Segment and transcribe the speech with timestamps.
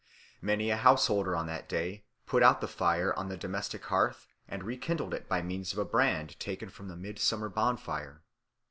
[0.41, 4.63] Many a householder on that day put out the fire on the domestic hearth and
[4.63, 8.23] rekindled it by means of a brand taken from the midsummer bonfire.